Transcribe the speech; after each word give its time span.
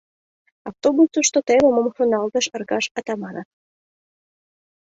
Автобусышто 0.69 1.39
теве 1.47 1.67
мом 1.75 1.87
шоналтыш 1.95 2.45
Аркаш 2.55 2.85
Атаманов. 2.99 3.47